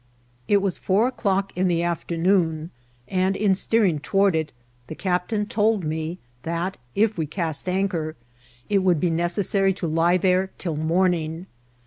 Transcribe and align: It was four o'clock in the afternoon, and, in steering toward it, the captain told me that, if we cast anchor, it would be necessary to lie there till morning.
It 0.47 0.63
was 0.63 0.79
four 0.79 1.07
o'clock 1.07 1.53
in 1.55 1.67
the 1.67 1.83
afternoon, 1.83 2.71
and, 3.07 3.35
in 3.35 3.53
steering 3.53 3.99
toward 3.99 4.33
it, 4.35 4.51
the 4.87 4.95
captain 4.95 5.45
told 5.45 5.83
me 5.83 6.17
that, 6.41 6.77
if 6.95 7.19
we 7.19 7.27
cast 7.27 7.69
anchor, 7.69 8.15
it 8.67 8.79
would 8.79 8.99
be 8.99 9.11
necessary 9.11 9.75
to 9.75 9.85
lie 9.87 10.17
there 10.17 10.49
till 10.57 10.75
morning. 10.75 11.45